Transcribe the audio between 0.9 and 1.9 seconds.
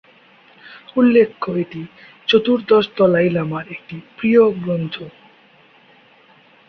উল্লেখ্য, এটি